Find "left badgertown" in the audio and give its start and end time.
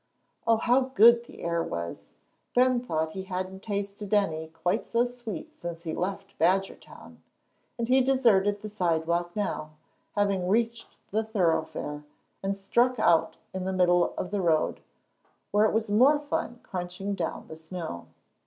5.93-7.17